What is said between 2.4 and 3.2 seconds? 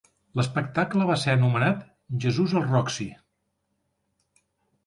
al Roxy".